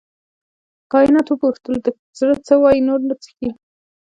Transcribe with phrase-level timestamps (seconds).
[0.91, 1.87] کانت وپوښتل د
[2.19, 3.49] زړه څخه وایې نور نه څښې.